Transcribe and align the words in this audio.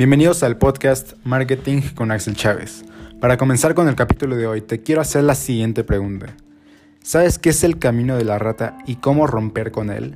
Bienvenidos 0.00 0.42
al 0.42 0.56
podcast 0.56 1.12
Marketing 1.24 1.82
con 1.94 2.10
Axel 2.10 2.34
Chávez. 2.34 2.86
Para 3.20 3.36
comenzar 3.36 3.74
con 3.74 3.86
el 3.86 3.96
capítulo 3.96 4.34
de 4.34 4.46
hoy, 4.46 4.62
te 4.62 4.80
quiero 4.80 5.02
hacer 5.02 5.24
la 5.24 5.34
siguiente 5.34 5.84
pregunta. 5.84 6.38
¿Sabes 7.02 7.38
qué 7.38 7.50
es 7.50 7.64
el 7.64 7.78
camino 7.78 8.16
de 8.16 8.24
la 8.24 8.38
rata 8.38 8.78
y 8.86 8.94
cómo 8.94 9.26
romper 9.26 9.72
con 9.72 9.90
él? 9.90 10.14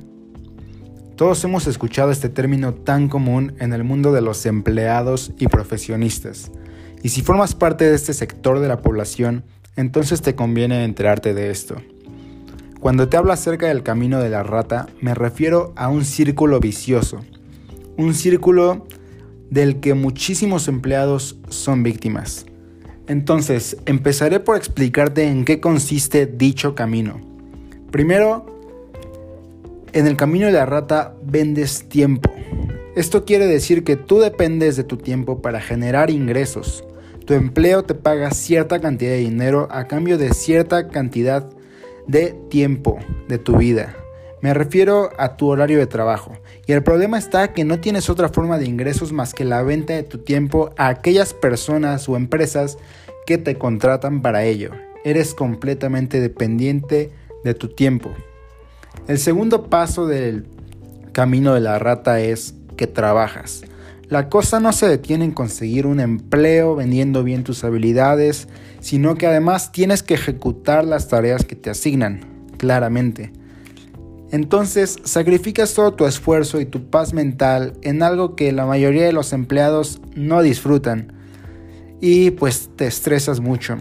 Todos 1.15 1.43
hemos 1.43 1.67
escuchado 1.67 2.09
este 2.09 2.29
término 2.29 2.73
tan 2.73 3.09
común 3.09 3.53
en 3.59 3.73
el 3.73 3.83
mundo 3.83 4.11
de 4.11 4.21
los 4.21 4.47
empleados 4.47 5.33
y 5.37 5.49
profesionistas. 5.49 6.51
Y 7.03 7.09
si 7.09 7.21
formas 7.21 7.53
parte 7.53 7.87
de 7.87 7.93
este 7.93 8.13
sector 8.13 8.61
de 8.61 8.67
la 8.67 8.81
población, 8.81 9.43
entonces 9.75 10.23
te 10.23 10.33
conviene 10.33 10.83
enterarte 10.83 11.35
de 11.35 11.51
esto. 11.51 11.75
Cuando 12.79 13.07
te 13.07 13.17
hablo 13.17 13.33
acerca 13.33 13.67
del 13.67 13.83
camino 13.83 14.19
de 14.19 14.31
la 14.31 14.41
rata, 14.41 14.87
me 14.99 15.13
refiero 15.13 15.73
a 15.75 15.89
un 15.89 16.05
círculo 16.05 16.59
vicioso. 16.59 17.23
Un 17.97 18.15
círculo 18.15 18.87
del 19.55 19.79
que 19.79 19.93
muchísimos 19.93 20.67
empleados 20.67 21.37
son 21.47 21.81
víctimas. 21.81 22.45
Entonces, 23.07 23.77
empezaré 23.85 24.41
por 24.41 24.57
explicarte 24.57 25.23
en 25.23 25.45
qué 25.45 25.61
consiste 25.61 26.25
dicho 26.25 26.75
camino. 26.75 27.21
Primero, 27.89 28.45
en 29.93 30.07
el 30.07 30.17
camino 30.17 30.47
de 30.47 30.51
la 30.51 30.65
rata 30.65 31.15
vendes 31.23 31.87
tiempo. 31.87 32.33
Esto 32.97 33.23
quiere 33.23 33.47
decir 33.47 33.85
que 33.85 33.95
tú 33.95 34.19
dependes 34.19 34.75
de 34.75 34.83
tu 34.83 34.97
tiempo 34.97 35.41
para 35.41 35.61
generar 35.61 36.09
ingresos. 36.09 36.83
Tu 37.25 37.33
empleo 37.33 37.85
te 37.85 37.95
paga 37.95 38.31
cierta 38.31 38.81
cantidad 38.81 39.11
de 39.11 39.19
dinero 39.19 39.69
a 39.71 39.87
cambio 39.87 40.17
de 40.17 40.33
cierta 40.33 40.89
cantidad 40.89 41.49
de 42.07 42.35
tiempo 42.49 42.99
de 43.29 43.37
tu 43.37 43.55
vida. 43.55 43.95
Me 44.45 44.53
refiero 44.53 45.09
a 45.17 45.37
tu 45.37 45.47
horario 45.47 45.79
de 45.79 45.87
trabajo. 45.87 46.37
Y 46.67 46.73
el 46.73 46.83
problema 46.83 47.17
está 47.17 47.51
que 47.51 47.65
no 47.65 47.79
tienes 47.79 48.11
otra 48.11 48.29
forma 48.29 48.59
de 48.59 48.67
ingresos 48.67 49.11
más 49.11 49.33
que 49.33 49.43
la 49.43 49.63
venta 49.63 49.93
de 49.93 50.03
tu 50.03 50.19
tiempo 50.19 50.69
a 50.77 50.89
aquellas 50.89 51.33
personas 51.33 52.07
o 52.07 52.15
empresas 52.15 52.77
que 53.25 53.39
te 53.39 53.57
contratan 53.57 54.21
para 54.21 54.43
ello. 54.43 54.69
Eres 55.03 55.33
completamente 55.33 56.21
dependiente 56.21 57.11
de 57.43 57.55
tu 57.55 57.69
tiempo. 57.69 58.11
El 59.07 59.17
segundo 59.17 59.63
paso 59.63 60.05
del 60.05 60.45
camino 61.11 61.55
de 61.55 61.61
la 61.61 61.79
rata 61.79 62.19
es 62.19 62.53
que 62.77 62.85
trabajas. 62.85 63.63
La 64.09 64.29
cosa 64.29 64.59
no 64.59 64.73
se 64.73 64.87
detiene 64.87 65.25
en 65.25 65.31
conseguir 65.31 65.87
un 65.87 65.99
empleo 65.99 66.75
vendiendo 66.75 67.23
bien 67.23 67.43
tus 67.43 67.63
habilidades, 67.63 68.47
sino 68.79 69.15
que 69.15 69.25
además 69.25 69.71
tienes 69.71 70.03
que 70.03 70.13
ejecutar 70.13 70.85
las 70.85 71.07
tareas 71.07 71.45
que 71.45 71.55
te 71.55 71.71
asignan, 71.71 72.21
claramente. 72.59 73.31
Entonces 74.31 74.97
sacrificas 75.03 75.73
todo 75.73 75.93
tu 75.93 76.05
esfuerzo 76.05 76.59
y 76.59 76.65
tu 76.65 76.89
paz 76.89 77.13
mental 77.13 77.73
en 77.81 78.03
algo 78.03 78.35
que 78.35 78.51
la 78.51 78.65
mayoría 78.65 79.05
de 79.05 79.13
los 79.13 79.33
empleados 79.33 80.01
no 80.15 80.41
disfrutan 80.41 81.13
y 82.01 82.31
pues 82.31 82.69
te 82.75 82.87
estresas 82.87 83.39
mucho. 83.39 83.77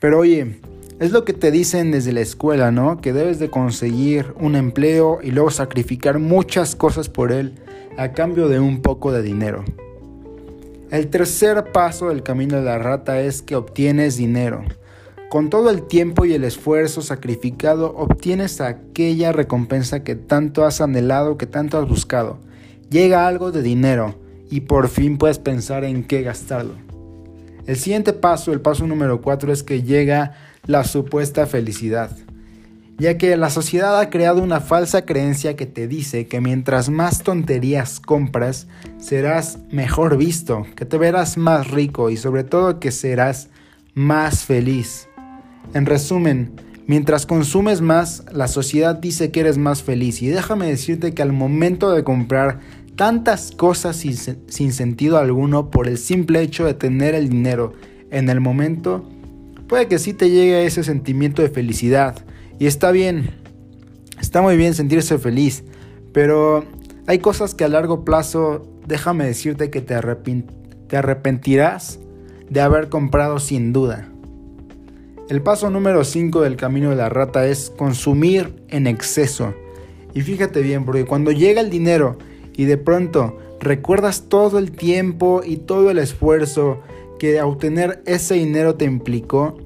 Pero 0.00 0.18
oye, 0.20 0.60
es 0.98 1.12
lo 1.12 1.24
que 1.24 1.32
te 1.32 1.50
dicen 1.50 1.92
desde 1.92 2.12
la 2.12 2.20
escuela, 2.20 2.70
¿no? 2.70 3.00
Que 3.00 3.12
debes 3.12 3.38
de 3.38 3.48
conseguir 3.48 4.34
un 4.38 4.54
empleo 4.54 5.20
y 5.22 5.30
luego 5.30 5.50
sacrificar 5.50 6.18
muchas 6.18 6.76
cosas 6.76 7.08
por 7.08 7.32
él 7.32 7.54
a 7.96 8.12
cambio 8.12 8.48
de 8.48 8.60
un 8.60 8.82
poco 8.82 9.12
de 9.12 9.22
dinero. 9.22 9.64
El 10.90 11.08
tercer 11.08 11.72
paso 11.72 12.08
del 12.08 12.22
camino 12.22 12.56
de 12.56 12.64
la 12.64 12.78
rata 12.78 13.20
es 13.20 13.42
que 13.42 13.56
obtienes 13.56 14.16
dinero. 14.16 14.64
Con 15.30 15.48
todo 15.48 15.70
el 15.70 15.82
tiempo 15.82 16.24
y 16.24 16.32
el 16.32 16.42
esfuerzo 16.42 17.02
sacrificado 17.02 17.94
obtienes 17.96 18.60
aquella 18.60 19.30
recompensa 19.30 20.02
que 20.02 20.16
tanto 20.16 20.64
has 20.64 20.80
anhelado, 20.80 21.38
que 21.38 21.46
tanto 21.46 21.78
has 21.78 21.88
buscado. 21.88 22.40
Llega 22.90 23.28
algo 23.28 23.52
de 23.52 23.62
dinero 23.62 24.16
y 24.50 24.62
por 24.62 24.88
fin 24.88 25.18
puedes 25.18 25.38
pensar 25.38 25.84
en 25.84 26.02
qué 26.02 26.22
gastarlo. 26.22 26.74
El 27.68 27.76
siguiente 27.76 28.12
paso, 28.12 28.52
el 28.52 28.60
paso 28.60 28.88
número 28.88 29.20
4, 29.20 29.52
es 29.52 29.62
que 29.62 29.84
llega 29.84 30.32
la 30.66 30.82
supuesta 30.82 31.46
felicidad, 31.46 32.10
ya 32.98 33.16
que 33.16 33.36
la 33.36 33.50
sociedad 33.50 34.00
ha 34.00 34.10
creado 34.10 34.42
una 34.42 34.58
falsa 34.60 35.06
creencia 35.06 35.54
que 35.54 35.66
te 35.66 35.86
dice 35.86 36.26
que 36.26 36.40
mientras 36.40 36.90
más 36.90 37.22
tonterías 37.22 38.00
compras, 38.00 38.66
serás 38.98 39.60
mejor 39.70 40.16
visto, 40.16 40.66
que 40.74 40.86
te 40.86 40.98
verás 40.98 41.36
más 41.36 41.70
rico 41.70 42.10
y 42.10 42.16
sobre 42.16 42.42
todo 42.42 42.80
que 42.80 42.90
serás 42.90 43.48
más 43.94 44.44
feliz. 44.44 45.06
En 45.74 45.86
resumen, 45.86 46.52
mientras 46.86 47.26
consumes 47.26 47.80
más, 47.80 48.24
la 48.32 48.48
sociedad 48.48 48.96
dice 48.96 49.30
que 49.30 49.40
eres 49.40 49.58
más 49.58 49.82
feliz 49.82 50.22
y 50.22 50.28
déjame 50.28 50.66
decirte 50.66 51.14
que 51.14 51.22
al 51.22 51.32
momento 51.32 51.92
de 51.92 52.02
comprar 52.02 52.58
tantas 52.96 53.52
cosas 53.52 53.96
sin, 53.96 54.72
sentido 54.72 55.16
alguno 55.16 55.70
por 55.70 55.88
el 55.88 55.96
simple 55.96 56.42
hecho 56.42 56.66
de 56.66 56.74
tener 56.74 57.14
el 57.14 57.30
dinero 57.30 57.72
en 58.10 58.28
el 58.28 58.40
momento, 58.40 59.08
puede 59.68 59.86
que 59.86 59.98
sí 59.98 60.12
te 60.12 60.28
llegue 60.28 60.66
ese 60.66 60.84
sentimiento 60.84 61.40
de 61.40 61.48
felicidad. 61.48 62.16
Y 62.58 62.66
está 62.66 62.90
bien, 62.90 63.30
está 64.20 64.42
muy 64.42 64.56
bien 64.58 64.74
sentirse 64.74 65.16
feliz, 65.18 65.64
pero 66.12 66.66
hay 67.06 67.20
cosas 67.20 67.54
que 67.54 67.64
a 67.64 67.68
largo 67.68 68.04
plazo, 68.04 68.66
déjame 68.86 69.24
decirte 69.24 69.70
que 69.70 69.80
te 69.80 69.94
arrepentirás 70.96 72.00
de 72.50 72.60
haber 72.60 72.88
comprado 72.90 73.38
sin 73.38 73.72
duda. 73.72 74.10
El 75.30 75.42
paso 75.42 75.70
número 75.70 76.02
5 76.02 76.40
del 76.40 76.56
camino 76.56 76.90
de 76.90 76.96
la 76.96 77.08
rata 77.08 77.46
es 77.46 77.70
consumir 77.70 78.52
en 78.66 78.88
exceso. 78.88 79.54
Y 80.12 80.22
fíjate 80.22 80.60
bien, 80.60 80.84
porque 80.84 81.04
cuando 81.04 81.30
llega 81.30 81.60
el 81.60 81.70
dinero 81.70 82.18
y 82.56 82.64
de 82.64 82.76
pronto 82.76 83.38
recuerdas 83.60 84.24
todo 84.28 84.58
el 84.58 84.72
tiempo 84.72 85.42
y 85.44 85.58
todo 85.58 85.92
el 85.92 85.98
esfuerzo 85.98 86.80
que 87.20 87.40
obtener 87.42 88.02
ese 88.06 88.34
dinero 88.34 88.74
te 88.74 88.86
implicó, 88.86 89.56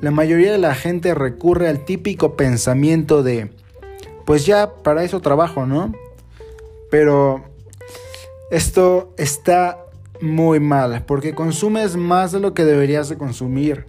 la 0.00 0.10
mayoría 0.10 0.52
de 0.52 0.58
la 0.58 0.74
gente 0.74 1.12
recurre 1.12 1.68
al 1.68 1.84
típico 1.84 2.34
pensamiento 2.34 3.22
de, 3.22 3.50
pues 4.24 4.46
ya 4.46 4.72
para 4.76 5.04
eso 5.04 5.20
trabajo, 5.20 5.66
¿no? 5.66 5.92
Pero 6.90 7.44
esto 8.50 9.12
está 9.18 9.84
muy 10.22 10.60
mal, 10.60 11.04
porque 11.04 11.34
consumes 11.34 11.94
más 11.96 12.32
de 12.32 12.40
lo 12.40 12.54
que 12.54 12.64
deberías 12.64 13.10
de 13.10 13.18
consumir 13.18 13.84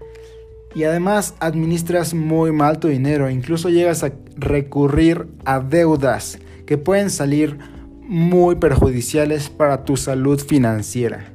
y 0.73 0.83
además 0.83 1.35
administras 1.39 2.13
muy 2.13 2.51
mal 2.51 2.79
tu 2.79 2.87
dinero, 2.87 3.29
incluso 3.29 3.69
llegas 3.69 4.03
a 4.03 4.13
recurrir 4.37 5.27
a 5.45 5.59
deudas 5.59 6.39
que 6.65 6.77
pueden 6.77 7.09
salir 7.09 7.57
muy 8.01 8.55
perjudiciales 8.55 9.49
para 9.49 9.83
tu 9.83 9.97
salud 9.97 10.39
financiera. 10.39 11.33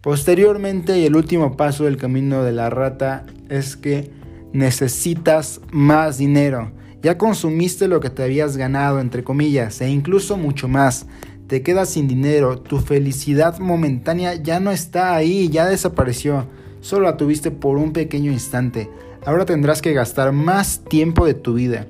Posteriormente 0.00 0.98
y 0.98 1.06
el 1.06 1.16
último 1.16 1.56
paso 1.56 1.84
del 1.84 1.96
camino 1.96 2.44
de 2.44 2.52
la 2.52 2.70
rata 2.70 3.26
es 3.48 3.76
que 3.76 4.10
necesitas 4.52 5.60
más 5.70 6.18
dinero. 6.18 6.72
Ya 7.02 7.18
consumiste 7.18 7.88
lo 7.88 8.00
que 8.00 8.10
te 8.10 8.22
habías 8.22 8.56
ganado, 8.56 9.00
entre 9.00 9.22
comillas, 9.24 9.80
e 9.80 9.88
incluso 9.88 10.36
mucho 10.36 10.68
más. 10.68 11.06
Te 11.46 11.62
quedas 11.62 11.90
sin 11.90 12.08
dinero, 12.08 12.60
tu 12.60 12.78
felicidad 12.78 13.58
momentánea 13.58 14.34
ya 14.34 14.60
no 14.60 14.70
está 14.70 15.14
ahí, 15.14 15.48
ya 15.48 15.66
desapareció 15.66 16.46
Solo 16.88 17.04
la 17.04 17.18
tuviste 17.18 17.50
por 17.50 17.76
un 17.76 17.92
pequeño 17.92 18.32
instante. 18.32 18.88
Ahora 19.26 19.44
tendrás 19.44 19.82
que 19.82 19.92
gastar 19.92 20.32
más 20.32 20.84
tiempo 20.88 21.26
de 21.26 21.34
tu 21.34 21.52
vida 21.52 21.86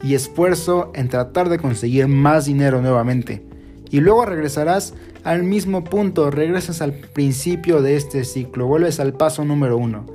y 0.00 0.14
esfuerzo 0.14 0.92
en 0.94 1.08
tratar 1.08 1.48
de 1.48 1.58
conseguir 1.58 2.06
más 2.06 2.44
dinero 2.44 2.80
nuevamente. 2.80 3.42
Y 3.90 3.98
luego 3.98 4.24
regresarás 4.26 4.94
al 5.24 5.42
mismo 5.42 5.82
punto, 5.82 6.30
regresas 6.30 6.82
al 6.82 6.92
principio 6.92 7.82
de 7.82 7.96
este 7.96 8.22
ciclo, 8.22 8.68
vuelves 8.68 9.00
al 9.00 9.12
paso 9.12 9.44
número 9.44 9.76
uno. 9.76 10.06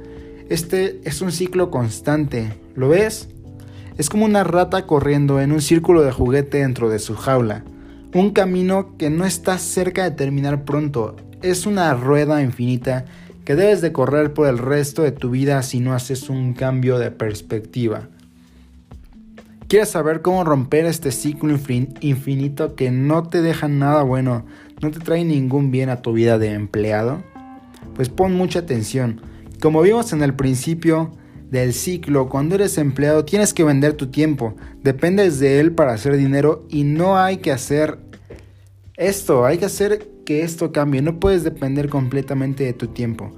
Este 0.47 1.01
es 1.03 1.21
un 1.21 1.33
ciclo 1.33 1.69
constante, 1.69 2.53
¿lo 2.75 2.87
ves? 2.87 3.27
Es 3.97 4.09
como 4.09 4.23
una 4.23 4.45
rata 4.45 4.87
corriendo 4.87 5.41
en 5.41 5.51
un 5.51 5.59
círculo 5.59 6.01
de 6.01 6.13
juguete 6.13 6.59
dentro 6.59 6.89
de 6.89 6.99
su 6.99 7.17
jaula. 7.17 7.65
Un 8.13 8.31
camino 8.31 8.95
que 8.97 9.09
no 9.09 9.25
está 9.25 9.57
cerca 9.57 10.05
de 10.05 10.11
terminar 10.11 10.63
pronto. 10.63 11.17
Es 11.41 11.65
una 11.65 11.93
rueda 11.93 12.41
infinita 12.41 13.03
que 13.45 13.55
debes 13.55 13.81
de 13.81 13.91
correr 13.91 14.33
por 14.33 14.47
el 14.47 14.57
resto 14.57 15.01
de 15.03 15.11
tu 15.11 15.29
vida 15.29 15.61
si 15.63 15.79
no 15.79 15.93
haces 15.93 16.29
un 16.29 16.53
cambio 16.53 16.97
de 16.97 17.11
perspectiva. 17.11 18.09
¿Quieres 19.67 19.89
saber 19.89 20.21
cómo 20.21 20.43
romper 20.43 20.85
este 20.85 21.11
ciclo 21.11 21.57
infinito 22.01 22.75
que 22.75 22.91
no 22.91 23.23
te 23.23 23.41
deja 23.41 23.67
nada 23.67 24.03
bueno, 24.03 24.45
no 24.81 24.91
te 24.91 24.99
trae 24.99 25.25
ningún 25.25 25.71
bien 25.71 25.89
a 25.89 26.01
tu 26.01 26.13
vida 26.13 26.37
de 26.37 26.51
empleado? 26.51 27.23
Pues 27.95 28.09
pon 28.09 28.33
mucha 28.33 28.59
atención. 28.59 29.21
Como 29.59 29.81
vimos 29.81 30.13
en 30.13 30.21
el 30.21 30.35
principio 30.35 31.11
del 31.49 31.73
ciclo, 31.73 32.29
cuando 32.29 32.55
eres 32.55 32.77
empleado 32.77 33.25
tienes 33.25 33.53
que 33.53 33.63
vender 33.63 33.93
tu 33.93 34.07
tiempo, 34.07 34.55
dependes 34.83 35.39
de 35.39 35.59
él 35.59 35.71
para 35.71 35.93
hacer 35.93 36.17
dinero 36.17 36.65
y 36.69 36.83
no 36.83 37.17
hay 37.17 37.37
que 37.37 37.51
hacer 37.51 37.97
esto, 38.95 39.45
hay 39.45 39.57
que 39.57 39.65
hacer 39.65 40.07
que 40.25 40.43
esto 40.43 40.71
cambie, 40.71 41.01
no 41.01 41.19
puedes 41.19 41.43
depender 41.43 41.89
completamente 41.89 42.63
de 42.63 42.73
tu 42.73 42.87
tiempo. 42.87 43.31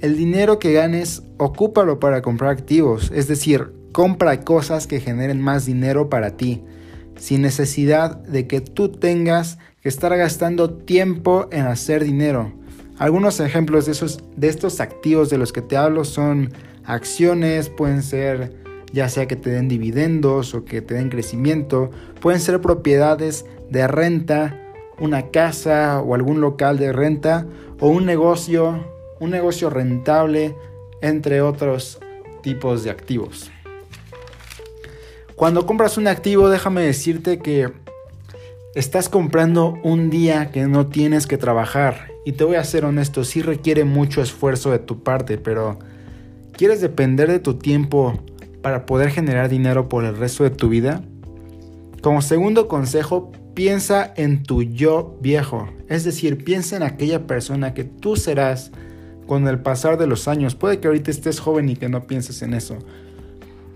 El 0.00 0.16
dinero 0.16 0.58
que 0.58 0.72
ganes, 0.72 1.22
ocúpalo 1.38 1.98
para 1.98 2.22
comprar 2.22 2.50
activos, 2.50 3.10
es 3.14 3.26
decir, 3.26 3.72
compra 3.92 4.40
cosas 4.40 4.86
que 4.86 5.00
generen 5.00 5.40
más 5.40 5.66
dinero 5.66 6.08
para 6.08 6.36
ti. 6.36 6.62
sin 7.16 7.42
necesidad 7.42 8.16
de 8.24 8.48
que 8.48 8.60
tú 8.60 8.88
tengas 8.88 9.58
que 9.80 9.88
estar 9.88 10.14
gastando 10.16 10.74
tiempo 10.74 11.46
en 11.52 11.64
hacer 11.66 12.02
dinero. 12.02 12.52
Algunos 12.98 13.38
ejemplos 13.38 13.86
de, 13.86 13.92
esos, 13.92 14.24
de 14.36 14.48
estos 14.48 14.80
activos 14.80 15.30
de 15.30 15.38
los 15.38 15.52
que 15.52 15.62
te 15.62 15.76
hablo 15.76 16.04
son 16.04 16.52
acciones, 16.84 17.70
pueden 17.70 18.02
ser 18.02 18.64
ya 18.94 19.08
sea 19.08 19.26
que 19.26 19.34
te 19.34 19.50
den 19.50 19.68
dividendos 19.68 20.54
o 20.54 20.64
que 20.64 20.80
te 20.80 20.94
den 20.94 21.08
crecimiento, 21.08 21.90
pueden 22.20 22.40
ser 22.40 22.60
propiedades 22.60 23.44
de 23.68 23.88
renta, 23.88 24.63
una 24.98 25.30
casa 25.30 26.00
o 26.00 26.14
algún 26.14 26.40
local 26.40 26.78
de 26.78 26.92
renta 26.92 27.46
o 27.80 27.88
un 27.88 28.06
negocio, 28.06 28.84
un 29.20 29.30
negocio 29.30 29.70
rentable, 29.70 30.54
entre 31.00 31.42
otros 31.42 31.98
tipos 32.42 32.84
de 32.84 32.90
activos. 32.90 33.50
Cuando 35.36 35.66
compras 35.66 35.98
un 35.98 36.06
activo, 36.06 36.48
déjame 36.48 36.82
decirte 36.82 37.38
que 37.38 37.72
estás 38.74 39.08
comprando 39.08 39.78
un 39.82 40.10
día 40.10 40.50
que 40.50 40.66
no 40.66 40.86
tienes 40.86 41.26
que 41.26 41.38
trabajar. 41.38 42.08
Y 42.24 42.32
te 42.32 42.44
voy 42.44 42.56
a 42.56 42.64
ser 42.64 42.84
honesto, 42.84 43.24
sí 43.24 43.42
requiere 43.42 43.84
mucho 43.84 44.22
esfuerzo 44.22 44.70
de 44.70 44.78
tu 44.78 45.02
parte, 45.02 45.36
pero 45.36 45.78
¿quieres 46.52 46.80
depender 46.80 47.30
de 47.30 47.38
tu 47.38 47.54
tiempo 47.54 48.18
para 48.62 48.86
poder 48.86 49.10
generar 49.10 49.48
dinero 49.48 49.88
por 49.88 50.04
el 50.04 50.16
resto 50.16 50.44
de 50.44 50.50
tu 50.50 50.68
vida? 50.68 51.02
Como 52.00 52.22
segundo 52.22 52.68
consejo, 52.68 53.32
piensa 53.54 54.12
en 54.16 54.42
tu 54.42 54.62
yo 54.62 55.16
viejo. 55.20 55.68
Es 55.88 56.04
decir, 56.04 56.44
piensa 56.44 56.76
en 56.76 56.82
aquella 56.82 57.26
persona 57.26 57.74
que 57.74 57.84
tú 57.84 58.16
serás 58.16 58.72
con 59.26 59.48
el 59.48 59.60
pasar 59.60 59.96
de 59.96 60.06
los 60.06 60.28
años. 60.28 60.54
Puede 60.54 60.80
que 60.80 60.88
ahorita 60.88 61.10
estés 61.10 61.40
joven 61.40 61.68
y 61.68 61.76
que 61.76 61.88
no 61.88 62.06
pienses 62.06 62.42
en 62.42 62.54
eso. 62.54 62.78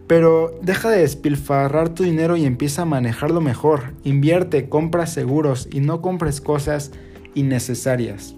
Pero 0.07 0.59
deja 0.63 0.91
de 0.91 1.01
despilfarrar 1.01 1.91
tu 1.91 2.03
dinero 2.03 2.37
y 2.37 2.45
empieza 2.45 2.83
a 2.83 2.87
manejarlo 2.87 3.41
mejor. 3.41 3.93
Invierte, 4.05 4.69
compra 4.69 5.07
seguros 5.07 5.69
y 5.71 5.81
no 5.81 6.01
compres 6.03 6.41
cosas 6.41 6.93
innecesarias. 7.35 8.35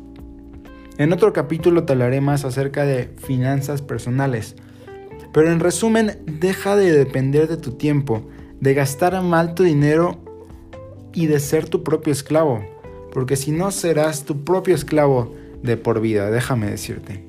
En 0.98 1.12
otro 1.12 1.32
capítulo 1.32 1.84
te 1.84 1.92
hablaré 1.92 2.20
más 2.20 2.44
acerca 2.44 2.84
de 2.84 3.04
finanzas 3.16 3.82
personales. 3.82 4.56
Pero 5.32 5.50
en 5.50 5.60
resumen, 5.60 6.18
deja 6.26 6.76
de 6.76 6.92
depender 6.92 7.48
de 7.48 7.56
tu 7.56 7.72
tiempo, 7.72 8.28
de 8.60 8.74
gastar 8.74 9.22
mal 9.22 9.54
tu 9.54 9.62
dinero 9.62 10.18
y 11.14 11.26
de 11.26 11.40
ser 11.40 11.68
tu 11.68 11.82
propio 11.82 12.12
esclavo. 12.12 12.64
Porque 13.12 13.36
si 13.36 13.50
no 13.50 13.70
serás 13.70 14.24
tu 14.24 14.44
propio 14.44 14.74
esclavo 14.74 15.34
de 15.62 15.76
por 15.76 16.00
vida, 16.00 16.30
déjame 16.30 16.70
decirte. 16.70 17.24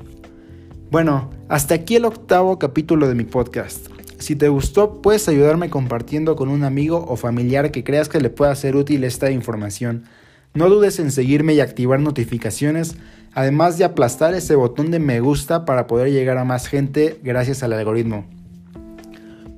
Bueno, 0.91 1.29
hasta 1.47 1.75
aquí 1.75 1.95
el 1.95 2.05
octavo 2.05 2.59
capítulo 2.59 3.07
de 3.07 3.15
mi 3.15 3.23
podcast. 3.23 3.87
Si 4.19 4.35
te 4.35 4.49
gustó, 4.49 5.01
puedes 5.01 5.27
ayudarme 5.27 5.69
compartiendo 5.69 6.35
con 6.35 6.49
un 6.49 6.63
amigo 6.63 7.05
o 7.07 7.15
familiar 7.15 7.71
que 7.71 7.83
creas 7.83 8.07
que 8.07 8.19
le 8.19 8.29
pueda 8.29 8.53
ser 8.55 8.75
útil 8.75 9.03
esta 9.03 9.31
información. 9.31 10.03
No 10.53 10.69
dudes 10.69 10.99
en 10.99 11.11
seguirme 11.11 11.53
y 11.53 11.59
activar 11.61 11.99
notificaciones, 11.99 12.97
además 13.33 13.77
de 13.77 13.85
aplastar 13.85 14.33
ese 14.33 14.55
botón 14.55 14.91
de 14.91 14.99
me 14.99 15.21
gusta 15.21 15.65
para 15.65 15.87
poder 15.87 16.11
llegar 16.11 16.37
a 16.37 16.43
más 16.43 16.67
gente 16.67 17.19
gracias 17.23 17.63
al 17.63 17.73
algoritmo. 17.73 18.25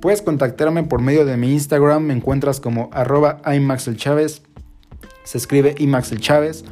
Puedes 0.04 0.22
contactarme 0.22 0.84
por 0.84 1.02
medio 1.02 1.24
de 1.24 1.38
mi 1.38 1.54
Instagram, 1.54 2.04
me 2.04 2.14
encuentras 2.14 2.60
como 2.60 2.90
arroba 2.92 3.42
se 5.24 5.38
escribe 5.38 5.76
imaxelchávez, 5.80 6.66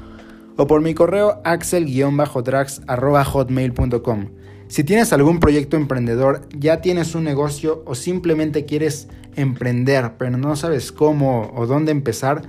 o 0.57 0.68
por 0.68 0.81
mi 0.81 0.94
correo 0.94 1.42
axel-drax 1.45 2.81
hotmail.com. 2.89 4.25
Si 4.68 4.83
tienes 4.83 5.13
algún 5.13 5.39
proyecto 5.39 5.78
emprendedor, 5.78 6.42
ya 6.60 6.81
tienes 6.81 7.16
un 7.16 7.24
negocio 7.24 7.83
o 7.86 7.95
simplemente 7.95 8.66
quieres 8.66 9.07
emprender, 9.38 10.16
pero 10.18 10.38
no 10.38 10.57
sabes 10.57 10.92
cómo 10.92 11.54
o 11.56 11.66
dónde 11.68 11.94
empezar, 11.94 12.42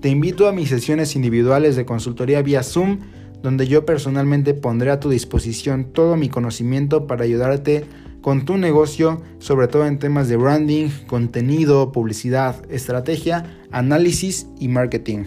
te 0.00 0.08
invito 0.08 0.48
a 0.48 0.52
mis 0.52 0.70
sesiones 0.70 1.14
individuales 1.14 1.76
de 1.76 1.84
consultoría 1.84 2.40
vía 2.40 2.62
Zoom, 2.62 3.00
donde 3.42 3.68
yo 3.68 3.84
personalmente 3.84 4.54
pondré 4.54 4.92
a 4.92 4.98
tu 4.98 5.10
disposición 5.10 5.92
todo 5.92 6.16
mi 6.16 6.30
conocimiento 6.30 7.06
para 7.06 7.24
ayudarte 7.24 7.84
con 8.22 8.46
tu 8.46 8.56
negocio, 8.56 9.20
sobre 9.38 9.68
todo 9.68 9.86
en 9.86 9.98
temas 9.98 10.28
de 10.28 10.36
branding, 10.36 10.88
contenido, 11.06 11.92
publicidad, 11.92 12.56
estrategia, 12.70 13.44
análisis 13.70 14.46
y 14.58 14.68
marketing. 14.68 15.24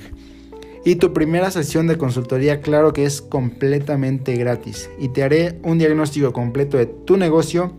Y 0.85 0.95
tu 0.95 1.13
primera 1.13 1.49
sesión 1.49 1.87
de 1.87 1.97
consultoría, 1.97 2.61
claro 2.61 2.93
que 2.93 3.05
es 3.05 3.21
completamente 3.21 4.35
gratis. 4.35 4.89
Y 4.99 5.09
te 5.09 5.23
haré 5.23 5.59
un 5.63 5.79
diagnóstico 5.79 6.31
completo 6.31 6.77
de 6.77 6.85
tu 6.85 7.17
negocio. 7.17 7.73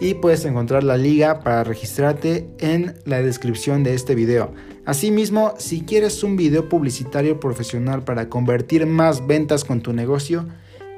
Y 0.00 0.14
puedes 0.14 0.44
encontrar 0.44 0.84
la 0.84 0.96
liga 0.96 1.40
para 1.40 1.64
registrarte 1.64 2.48
en 2.60 2.94
la 3.04 3.20
descripción 3.20 3.82
de 3.82 3.94
este 3.94 4.14
video. 4.14 4.52
Asimismo, 4.86 5.54
si 5.58 5.80
quieres 5.80 6.22
un 6.22 6.36
video 6.36 6.68
publicitario 6.68 7.40
profesional 7.40 8.04
para 8.04 8.28
convertir 8.28 8.86
más 8.86 9.26
ventas 9.26 9.64
con 9.64 9.80
tu 9.80 9.92
negocio, 9.92 10.46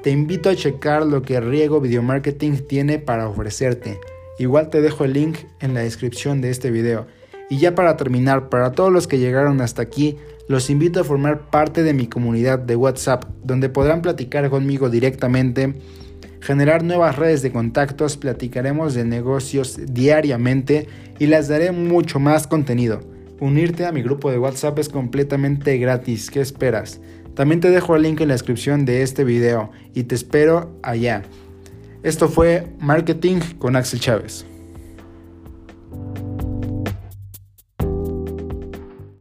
te 0.03 0.09
invito 0.09 0.49
a 0.49 0.55
checar 0.55 1.05
lo 1.05 1.21
que 1.21 1.39
Riego 1.39 1.79
Video 1.79 2.01
Marketing 2.01 2.53
tiene 2.67 2.97
para 2.97 3.27
ofrecerte. 3.27 3.99
Igual 4.39 4.69
te 4.69 4.81
dejo 4.81 5.05
el 5.05 5.13
link 5.13 5.37
en 5.59 5.75
la 5.75 5.81
descripción 5.81 6.41
de 6.41 6.49
este 6.49 6.71
video. 6.71 7.05
Y 7.49 7.59
ya 7.59 7.75
para 7.75 7.97
terminar, 7.97 8.49
para 8.49 8.71
todos 8.71 8.91
los 8.91 9.07
que 9.07 9.19
llegaron 9.19 9.61
hasta 9.61 9.83
aquí, 9.83 10.17
los 10.47 10.71
invito 10.71 11.01
a 11.01 11.03
formar 11.03 11.51
parte 11.51 11.83
de 11.83 11.93
mi 11.93 12.07
comunidad 12.07 12.57
de 12.57 12.75
WhatsApp, 12.75 13.25
donde 13.43 13.69
podrán 13.69 14.01
platicar 14.01 14.49
conmigo 14.49 14.89
directamente, 14.89 15.75
generar 16.39 16.83
nuevas 16.83 17.17
redes 17.17 17.43
de 17.43 17.51
contactos, 17.51 18.17
platicaremos 18.17 18.95
de 18.95 19.05
negocios 19.05 19.79
diariamente 19.85 20.87
y 21.19 21.27
les 21.27 21.47
daré 21.47 21.71
mucho 21.71 22.19
más 22.19 22.47
contenido. 22.47 23.01
Unirte 23.41 23.87
a 23.87 23.91
mi 23.91 24.03
grupo 24.03 24.29
de 24.29 24.37
WhatsApp 24.37 24.77
es 24.77 24.87
completamente 24.87 25.75
gratis, 25.79 26.29
¿qué 26.29 26.41
esperas? 26.41 27.01
También 27.33 27.59
te 27.59 27.71
dejo 27.71 27.95
el 27.95 28.03
link 28.03 28.21
en 28.21 28.27
la 28.27 28.35
descripción 28.35 28.85
de 28.85 29.01
este 29.01 29.23
video 29.23 29.71
y 29.95 30.03
te 30.03 30.13
espero 30.13 30.77
allá. 30.83 31.23
Esto 32.03 32.29
fue 32.29 32.67
Marketing 32.79 33.39
con 33.57 33.75
Axel 33.75 33.99
Chávez. 33.99 34.45